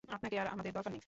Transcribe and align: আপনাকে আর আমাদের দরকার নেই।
আপনাকে 0.07 0.39
আর 0.39 0.47
আমাদের 0.47 0.73
দরকার 0.73 0.91
নেই। 0.91 0.99